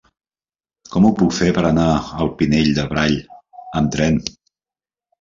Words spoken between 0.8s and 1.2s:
Com ho